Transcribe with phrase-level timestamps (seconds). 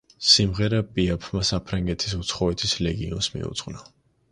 [0.27, 3.89] სიმღერა პიაფმა საფრანგეთის უცხოეთის ლეგიონს მიუძღვნა.